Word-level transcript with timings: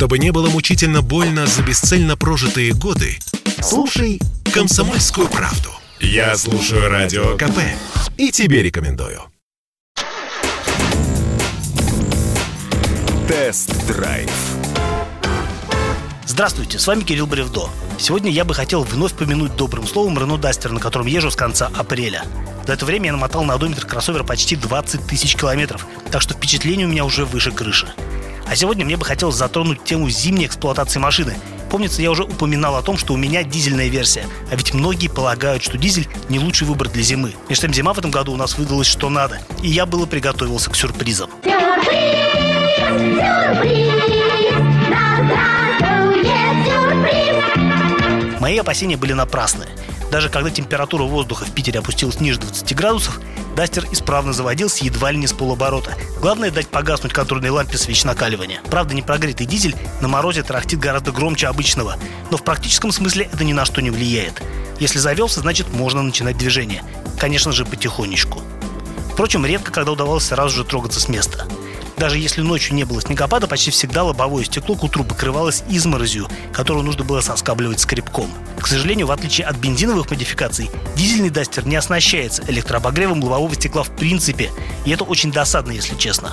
Чтобы 0.00 0.18
не 0.18 0.32
было 0.32 0.48
мучительно 0.48 1.02
больно 1.02 1.46
за 1.46 1.62
бесцельно 1.62 2.16
прожитые 2.16 2.72
годы, 2.72 3.18
слушай 3.60 4.18
«Комсомольскую 4.50 5.28
правду». 5.28 5.68
Я 6.00 6.38
слушаю 6.38 6.88
Радио 6.88 7.36
КП 7.36 7.58
и 8.16 8.30
тебе 8.30 8.62
рекомендую. 8.62 9.20
Тест-драйв. 13.28 14.30
Здравствуйте, 16.24 16.78
с 16.78 16.86
вами 16.86 17.02
Кирилл 17.02 17.26
Бревдо. 17.26 17.68
Сегодня 17.98 18.30
я 18.30 18.46
бы 18.46 18.54
хотел 18.54 18.84
вновь 18.84 19.12
помянуть 19.12 19.54
добрым 19.56 19.86
словом 19.86 20.18
Рено 20.18 20.38
Дастер, 20.38 20.72
на 20.72 20.80
котором 20.80 21.08
езжу 21.08 21.30
с 21.30 21.36
конца 21.36 21.70
апреля. 21.76 22.24
За 22.66 22.72
это 22.72 22.86
время 22.86 23.08
я 23.08 23.12
намотал 23.12 23.44
на 23.44 23.52
одометр 23.52 23.84
кроссовера 23.84 24.24
почти 24.24 24.56
20 24.56 25.06
тысяч 25.06 25.36
километров, 25.36 25.86
так 26.10 26.22
что 26.22 26.32
впечатление 26.32 26.86
у 26.86 26.90
меня 26.90 27.04
уже 27.04 27.26
выше 27.26 27.52
крыши. 27.52 27.92
А 28.50 28.56
сегодня 28.56 28.84
мне 28.84 28.96
бы 28.96 29.04
хотелось 29.04 29.36
затронуть 29.36 29.84
тему 29.84 30.10
зимней 30.10 30.46
эксплуатации 30.46 30.98
машины. 30.98 31.36
Помнится, 31.70 32.02
я 32.02 32.10
уже 32.10 32.24
упоминал 32.24 32.74
о 32.74 32.82
том, 32.82 32.98
что 32.98 33.14
у 33.14 33.16
меня 33.16 33.44
дизельная 33.44 33.86
версия, 33.86 34.26
а 34.50 34.56
ведь 34.56 34.74
многие 34.74 35.06
полагают, 35.06 35.62
что 35.62 35.78
дизель 35.78 36.08
не 36.28 36.40
лучший 36.40 36.66
выбор 36.66 36.88
для 36.88 37.04
зимы. 37.04 37.32
Между 37.48 37.66
тем, 37.66 37.74
зима 37.74 37.92
в 37.92 37.98
этом 38.00 38.10
году 38.10 38.32
у 38.32 38.36
нас 38.36 38.58
выдалась 38.58 38.88
что 38.88 39.08
надо, 39.08 39.38
и 39.62 39.68
я 39.68 39.86
было 39.86 40.04
приготовился 40.04 40.68
к 40.68 40.74
сюрпризам. 40.74 41.30
Сюрприз! 41.44 42.00
Сюрприз! 43.20 44.00
Мои 48.40 48.58
опасения 48.58 48.96
были 48.96 49.12
напрасны. 49.12 49.66
Даже 50.10 50.28
когда 50.28 50.50
температура 50.50 51.04
воздуха 51.04 51.44
в 51.44 51.52
Питере 51.52 51.78
опустилась 51.78 52.20
ниже 52.20 52.40
20 52.40 52.74
градусов, 52.74 53.20
Дастер 53.54 53.86
исправно 53.92 54.32
заводился 54.32 54.84
едва 54.84 55.10
ли 55.10 55.18
не 55.18 55.26
с 55.26 55.32
полоборота. 55.32 55.94
Главное 56.20 56.50
дать 56.50 56.68
погаснуть 56.68 57.12
контрольной 57.12 57.50
лампе 57.50 57.78
свеч 57.78 58.04
накаливания. 58.04 58.60
Правда, 58.70 58.94
непрогретый 58.94 59.46
дизель 59.46 59.76
на 60.00 60.08
морозе 60.08 60.42
тарахтит 60.42 60.78
гораздо 60.78 61.12
громче 61.12 61.46
обычного, 61.46 61.96
но 62.30 62.36
в 62.36 62.44
практическом 62.44 62.92
смысле 62.92 63.28
это 63.32 63.44
ни 63.44 63.52
на 63.52 63.64
что 63.64 63.82
не 63.82 63.90
влияет. 63.90 64.42
Если 64.78 64.98
завелся, 64.98 65.40
значит 65.40 65.72
можно 65.72 66.02
начинать 66.02 66.38
движение. 66.38 66.82
Конечно 67.18 67.52
же, 67.52 67.64
потихонечку. 67.66 68.40
Впрочем, 69.12 69.44
редко 69.44 69.70
когда 69.70 69.92
удавалось 69.92 70.24
сразу 70.24 70.56
же 70.56 70.64
трогаться 70.64 71.00
с 71.00 71.08
места. 71.08 71.46
Даже 72.00 72.18
если 72.18 72.40
ночью 72.40 72.74
не 72.74 72.84
было 72.84 73.02
снегопада, 73.02 73.46
почти 73.46 73.70
всегда 73.70 74.04
лобовое 74.04 74.42
стекло 74.44 74.74
к 74.74 74.82
утру 74.82 75.04
покрывалось 75.04 75.62
изморозью, 75.68 76.28
которую 76.50 76.82
нужно 76.82 77.04
было 77.04 77.20
соскабливать 77.20 77.80
скребком. 77.80 78.30
К 78.58 78.66
сожалению, 78.66 79.06
в 79.06 79.10
отличие 79.10 79.46
от 79.46 79.56
бензиновых 79.56 80.10
модификаций, 80.10 80.70
дизельный 80.96 81.28
Дастер 81.28 81.66
не 81.66 81.76
оснащается 81.76 82.42
электрообогревом 82.48 83.22
лобового 83.22 83.54
стекла 83.54 83.82
в 83.82 83.90
принципе, 83.90 84.50
и 84.86 84.90
это 84.92 85.04
очень 85.04 85.30
досадно, 85.30 85.72
если 85.72 85.94
честно. 85.94 86.32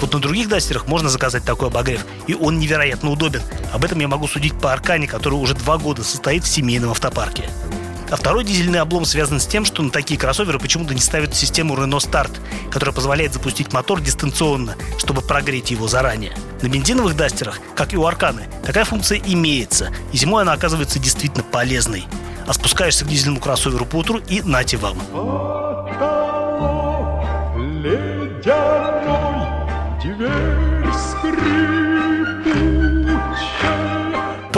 Вот 0.00 0.14
на 0.14 0.20
других 0.20 0.48
Дастерах 0.48 0.86
можно 0.86 1.08
заказать 1.08 1.42
такой 1.42 1.66
обогрев, 1.66 2.06
и 2.28 2.34
он 2.34 2.60
невероятно 2.60 3.10
удобен. 3.10 3.42
Об 3.72 3.84
этом 3.84 3.98
я 3.98 4.06
могу 4.06 4.28
судить 4.28 4.54
по 4.60 4.72
Аркане, 4.72 5.08
который 5.08 5.34
уже 5.34 5.54
два 5.54 5.78
года 5.78 6.04
состоит 6.04 6.44
в 6.44 6.48
семейном 6.48 6.92
автопарке. 6.92 7.50
А 8.10 8.16
второй 8.16 8.44
дизельный 8.44 8.80
облом 8.80 9.04
связан 9.04 9.38
с 9.38 9.46
тем, 9.46 9.64
что 9.64 9.82
на 9.82 9.90
такие 9.90 10.18
кроссоверы 10.18 10.58
почему-то 10.58 10.94
не 10.94 11.00
ставят 11.00 11.34
систему 11.34 11.74
Renault 11.74 12.10
Start, 12.10 12.30
которая 12.70 12.94
позволяет 12.94 13.34
запустить 13.34 13.72
мотор 13.72 14.00
дистанционно, 14.00 14.76
чтобы 14.98 15.20
прогреть 15.20 15.70
его 15.70 15.88
заранее. 15.88 16.32
На 16.62 16.68
бензиновых 16.68 17.16
дастерах, 17.16 17.60
как 17.74 17.92
и 17.92 17.96
у 17.96 18.06
Арканы, 18.06 18.48
такая 18.64 18.84
функция 18.84 19.20
имеется, 19.24 19.90
и 20.12 20.16
зимой 20.16 20.42
она 20.42 20.52
оказывается 20.52 20.98
действительно 20.98 21.44
полезной. 21.44 22.06
А 22.46 22.52
спускаешься 22.54 23.04
к 23.04 23.08
дизельному 23.08 23.40
кроссоверу 23.40 23.84
по 23.84 23.96
утру 23.96 24.20
и 24.26 24.40
нате 24.40 24.78
вам. 24.78 24.98
ледяной 27.82 29.38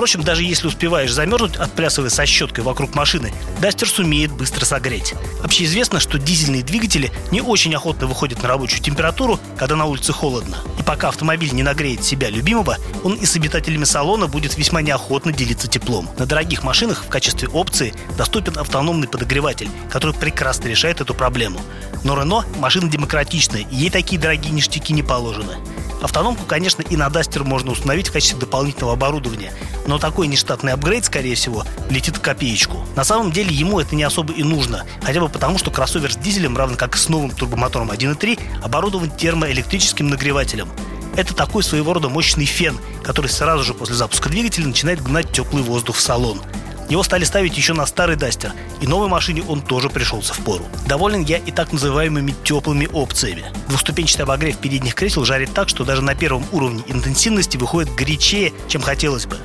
Впрочем, 0.00 0.22
даже 0.22 0.42
если 0.42 0.66
успеваешь 0.66 1.12
замерзнуть, 1.12 1.56
отплясывая 1.56 2.08
со 2.08 2.24
щеткой 2.24 2.64
вокруг 2.64 2.94
машины, 2.94 3.34
Дастер 3.60 3.86
сумеет 3.86 4.32
быстро 4.32 4.64
согреть. 4.64 5.12
Общеизвестно, 5.44 6.00
что 6.00 6.19
дизельные 6.19 6.62
двигатели 6.62 7.12
не 7.30 7.42
очень 7.42 7.75
охотно 7.75 8.06
выходят 8.06 8.42
на 8.42 8.48
рабочую 8.48 8.80
температуру, 8.80 9.38
когда 9.58 9.76
на 9.76 9.84
улице 9.84 10.14
холодно. 10.14 10.56
И 10.78 10.82
пока 10.82 11.08
автомобиль 11.08 11.52
не 11.52 11.62
нагреет 11.62 12.02
себя 12.02 12.30
любимого, 12.30 12.78
он 13.04 13.16
и 13.16 13.26
с 13.26 13.36
обитателями 13.36 13.84
салона 13.84 14.26
будет 14.26 14.56
весьма 14.56 14.80
неохотно 14.80 15.32
делиться 15.32 15.69
теплом. 15.69 16.08
На 16.16 16.25
дорогих 16.25 16.62
машинах 16.62 17.04
в 17.04 17.08
качестве 17.10 17.48
опции 17.48 17.92
доступен 18.16 18.58
автономный 18.58 19.06
подогреватель, 19.06 19.69
который 19.91 20.14
прекрасно 20.14 20.69
решает 20.69 21.02
эту 21.02 21.12
проблему. 21.12 21.60
Но 22.04 22.19
Рено– 22.19 22.46
машина 22.56 22.88
демократичная, 22.88 23.66
и 23.70 23.76
ей 23.76 23.91
такие 23.91 24.19
дорогие 24.19 24.54
ништяки 24.54 24.94
не 24.94 25.02
положены. 25.02 25.58
Автономку, 26.03 26.44
конечно, 26.47 26.83
и 26.83 26.97
на 26.97 27.11
Дастер 27.11 27.44
можно 27.44 27.72
установить 27.72 28.09
в 28.09 28.12
качестве 28.12 28.38
дополнительного 28.38 28.94
оборудования, 28.94 29.53
но 29.87 29.99
такой 29.99 30.28
нештатный 30.28 30.72
апгрейд, 30.72 31.05
скорее 31.05 31.34
всего, 31.34 31.65
летит 31.91 32.16
в 32.16 32.21
копеечку. 32.21 32.87
На 32.97 33.05
самом 33.05 33.33
деле 33.33 33.55
ему 33.55 33.81
это 33.81 33.94
не 33.94 34.03
особо 34.03 34.33
и 34.33 34.43
нужно, 34.43 34.84
хотя 35.03 35.21
бы 35.21 35.28
потому, 35.28 35.59
что 35.59 35.71
кроссовер 35.71 36.12
с 36.12 36.16
дизелем, 36.16 36.56
равно 36.56 36.77
как 36.77 36.97
и 36.97 36.99
с 36.99 37.09
новым 37.09 37.31
турбомотором 37.31 37.91
1.3, 37.91 38.38
оборудован 38.62 39.11
термоэлектрическим 39.11 40.09
нагревателем. 40.09 40.69
Это 41.16 41.34
такой 41.34 41.62
своего 41.62 41.93
рода 41.93 42.09
мощный 42.09 42.47
фен, 42.47 42.78
который 43.03 43.27
сразу 43.27 43.65
же 43.65 43.75
после 43.75 43.94
запуска 43.94 44.31
двигателя 44.31 44.67
начинает 44.67 45.03
гнать 45.03 45.31
теплый 45.31 45.62
воздух 45.62 45.97
в 45.97 46.00
салон. 46.00 46.41
Его 46.90 47.04
стали 47.04 47.22
ставить 47.22 47.56
еще 47.56 47.72
на 47.72 47.86
старый 47.86 48.16
Дастер, 48.16 48.52
и 48.80 48.86
новой 48.86 49.06
машине 49.06 49.44
он 49.46 49.62
тоже 49.62 49.88
пришелся 49.88 50.34
в 50.34 50.40
пору. 50.40 50.64
Доволен 50.86 51.22
я 51.22 51.38
и 51.38 51.52
так 51.52 51.72
называемыми 51.72 52.34
теплыми 52.42 52.88
опциями. 52.92 53.44
Двухступенчатый 53.68 54.24
обогрев 54.24 54.58
передних 54.58 54.96
кресел 54.96 55.24
жарит 55.24 55.54
так, 55.54 55.68
что 55.68 55.84
даже 55.84 56.02
на 56.02 56.16
первом 56.16 56.44
уровне 56.50 56.82
интенсивности 56.88 57.56
выходит 57.56 57.94
горячее, 57.94 58.52
чем 58.66 58.82
хотелось 58.82 59.26
бы. 59.26 59.38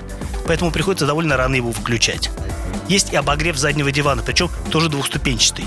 Поэтому 0.47 0.71
приходится 0.71 1.05
довольно 1.05 1.37
рано 1.37 1.53
его 1.53 1.71
включать. 1.71 2.31
Есть 2.89 3.13
и 3.13 3.15
обогрев 3.15 3.57
заднего 3.57 3.91
дивана, 3.91 4.23
причем 4.23 4.49
тоже 4.71 4.89
двухступенчатый. 4.89 5.65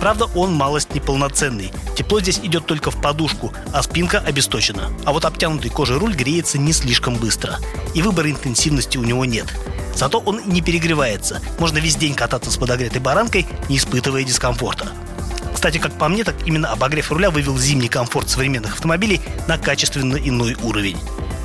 Правда, 0.00 0.24
он 0.34 0.52
малость 0.54 0.94
неполноценный. 0.94 1.70
Тепло 1.96 2.20
здесь 2.20 2.40
идет 2.42 2.66
только 2.66 2.90
в 2.90 3.00
подушку, 3.00 3.52
а 3.72 3.82
спинка 3.84 4.18
обесточена. 4.18 4.90
А 5.04 5.12
вот 5.12 5.24
обтянутый 5.24 5.70
кожей 5.70 5.98
руль 5.98 6.14
греется 6.14 6.58
не 6.58 6.72
слишком 6.72 7.14
быстро. 7.16 7.58
И 7.94 8.02
выбора 8.02 8.30
интенсивности 8.30 8.98
у 8.98 9.04
него 9.04 9.24
нет. 9.24 9.46
Зато 9.94 10.18
он 10.18 10.42
не 10.46 10.62
перегревается. 10.62 11.40
Можно 11.58 11.78
весь 11.78 11.96
день 11.96 12.14
кататься 12.14 12.50
с 12.50 12.56
подогретой 12.56 13.00
баранкой, 13.00 13.46
не 13.68 13.76
испытывая 13.78 14.24
дискомфорта. 14.24 14.88
Кстати, 15.52 15.78
как 15.78 15.92
по 15.98 16.08
мне, 16.08 16.24
так 16.24 16.36
именно 16.46 16.70
обогрев 16.70 17.12
руля 17.12 17.30
вывел 17.30 17.58
зимний 17.58 17.88
комфорт 17.88 18.30
современных 18.30 18.74
автомобилей 18.74 19.20
на 19.46 19.58
качественно 19.58 20.16
иной 20.16 20.56
уровень. 20.62 20.96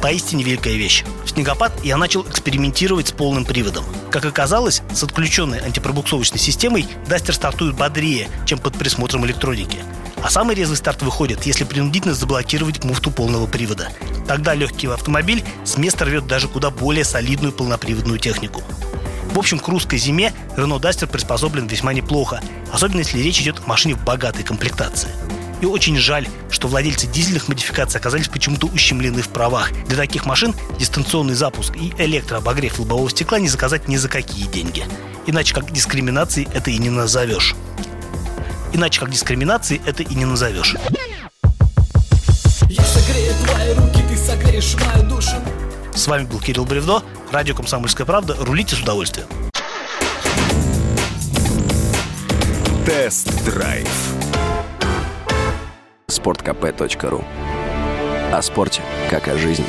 Поистине 0.02 0.44
великая 0.44 0.76
вещь. 0.76 1.04
В 1.26 1.30
снегопад 1.30 1.74
я 1.84 1.98
начал 1.98 2.22
экспериментировать 2.22 3.08
с 3.08 3.12
полным 3.12 3.44
приводом. 3.44 3.84
Как 4.12 4.24
оказалось, 4.24 4.84
с 4.94 5.04
отключенной 5.04 5.60
антипробуксовочной 5.60 6.40
системой 6.40 6.88
Дастер 7.08 7.34
стартует 7.34 7.76
бодрее, 7.76 8.30
чем 8.46 8.60
под 8.60 8.78
присмотром 8.78 9.26
электроники. 9.26 9.80
А 10.25 10.30
самый 10.31 10.56
резвый 10.56 10.75
старт 10.75 11.03
выходит, 11.03 11.46
если 11.46 11.66
принудительно 11.66 12.16
заблокировать 12.16 12.84
муфту 12.84 13.12
полного 13.12 13.46
привода. 13.46 13.90
Тогда 14.28 14.56
легкий 14.56 14.88
автомобиль 14.88 15.44
с 15.63 15.78
места 15.78 16.03
рвет 16.03 16.25
даже 16.25 16.47
куда 16.47 16.72
более 16.72 17.06
солидную 17.06 17.53
полноприводную 17.53 18.18
технику. 18.18 18.64
В 19.35 19.38
общем, 19.38 19.59
к 19.59 19.68
русской 19.68 20.00
зиме 20.00 20.34
Renault 20.58 20.81
Duster 20.81 21.06
приспособлен 21.06 21.68
весьма 21.68 21.94
неплохо, 21.94 22.41
особенно 22.74 23.02
если 23.02 23.19
речь 23.19 23.40
идет 23.40 23.59
о 23.59 23.69
машине 23.69 23.94
в 23.94 24.03
богатой 24.03 24.44
комплектации. 24.44 25.12
И 25.62 25.68
очень 25.68 25.96
жаль, 25.97 26.28
что 26.50 26.68
владельцы 26.68 27.06
дизельных 27.06 27.47
модификаций 27.47 28.00
оказались 28.00 28.28
почему-то 28.28 28.66
ущемлены 28.66 29.22
в 29.22 29.30
правах. 29.30 29.74
Для 29.85 29.96
таких 29.96 30.25
машин 30.25 30.56
дистанционный 30.80 31.35
запуск 31.35 31.75
и 31.75 31.94
электрообогрев 32.00 32.80
лобового 32.80 33.12
стекла 33.12 33.38
не 33.38 33.47
заказать 33.47 33.88
ни 33.88 33.97
за 33.97 34.09
какие 34.09 34.47
деньги. 34.47 34.85
Иначе 35.28 35.53
как 35.53 35.72
дискриминации 35.72 36.47
это 36.52 36.72
и 36.72 36.80
не 36.80 36.90
назовешь. 36.90 37.53
Иначе 38.75 39.00
как 39.00 39.09
дискриминации 39.09 39.81
это 39.86 40.03
и 40.03 40.13
не 40.16 40.25
назовешь. 40.25 40.75
Я 42.68 42.84
согрею 42.84 43.34
твои 43.46 43.74
руки, 43.74 44.03
ты 44.09 44.18
согреешь 44.18 44.75
мою 44.75 45.08
душу 45.08 45.38
С 45.94 46.06
вами 46.08 46.25
был 46.25 46.41
Кирилл 46.41 46.66
Бревдо, 46.66 47.02
радио 47.32 47.55
«Комсомольская 47.55 48.05
правда». 48.05 48.35
Рулите 48.38 48.76
с 48.76 48.82
удовольствием. 48.82 49.28
Тест-драйв. 52.85 53.88
Спорткп.ру 56.08 57.23
О 58.34 58.41
спорте, 58.41 58.82
как 59.09 59.29
о 59.29 59.38
жизни. 59.38 59.66